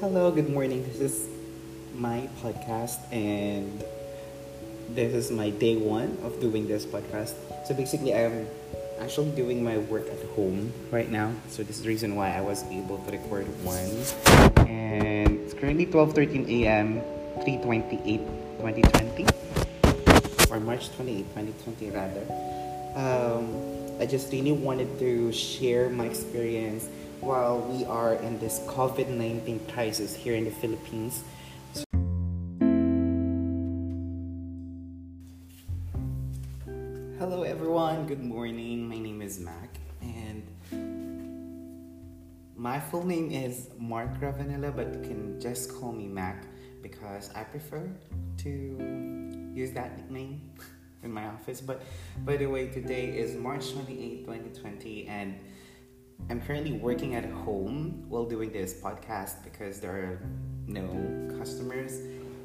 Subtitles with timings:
[0.00, 0.82] Hello, good morning.
[0.82, 1.28] This is
[1.94, 3.84] my podcast, and
[4.90, 7.34] this is my day one of doing this podcast.
[7.64, 8.48] So basically, I'm
[8.98, 11.32] actually doing my work at home right now.
[11.46, 13.86] So this is the reason why I was able to record one.
[14.66, 16.98] And it's currently 12:13 a.m.
[17.46, 18.18] 328
[18.66, 19.26] 2020
[20.50, 22.26] or March 28 2020 rather.
[22.98, 23.63] Um,
[24.00, 26.88] I just really wanted to share my experience
[27.20, 31.22] while we are in this COVID 19 crisis here in the Philippines.
[37.20, 38.06] Hello, everyone.
[38.06, 38.88] Good morning.
[38.88, 40.42] My name is Mac, and
[42.56, 46.44] my full name is Mark Ravanella, but you can just call me Mac
[46.82, 47.88] because I prefer
[48.38, 48.50] to
[49.54, 50.50] use that nickname
[51.04, 51.60] in my office.
[51.60, 51.82] But
[52.24, 55.38] by the way, today is March 28, 2020, and
[56.30, 60.20] I'm currently working at home while doing this podcast because there are
[60.66, 62.00] no customers.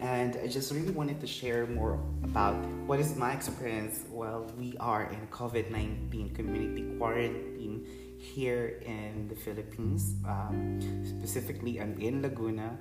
[0.00, 4.74] And I just really wanted to share more about what is my experience while we
[4.80, 7.86] are in COVID 19 community quarantine
[8.18, 10.14] here in the Philippines.
[10.26, 12.78] Um, specifically, I'm in Laguna,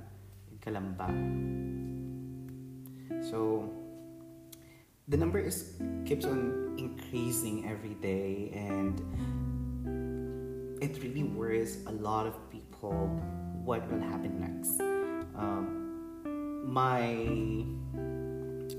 [0.49, 1.09] in Calamba.
[3.29, 3.69] So,
[5.09, 5.73] the number is
[6.05, 9.01] keeps on increasing every day and
[10.81, 13.07] it really worries a lot of people
[13.65, 14.79] what will happen next.
[15.35, 17.25] Um, my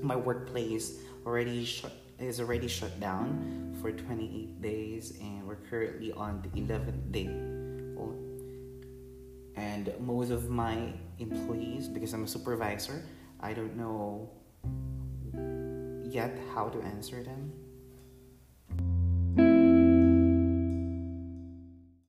[0.01, 6.41] my workplace already shut is already shut down for 28 days, and we're currently on
[6.41, 7.29] the 11th day.
[9.55, 13.03] And most of my employees, because I'm a supervisor,
[13.39, 14.29] I don't know
[16.13, 17.51] yet how to answer them